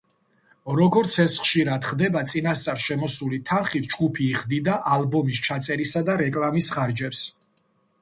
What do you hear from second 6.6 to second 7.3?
ხარჯებს.